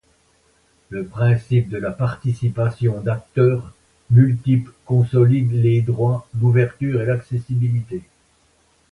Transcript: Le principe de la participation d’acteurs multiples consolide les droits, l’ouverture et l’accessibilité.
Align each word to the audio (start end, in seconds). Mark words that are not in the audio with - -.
Le 0.89 1.05
principe 1.05 1.69
de 1.69 1.77
la 1.77 1.91
participation 1.91 3.01
d’acteurs 3.01 3.71
multiples 4.09 4.71
consolide 4.83 5.51
les 5.51 5.83
droits, 5.83 6.27
l’ouverture 6.41 7.03
et 7.03 7.05
l’accessibilité. 7.05 8.01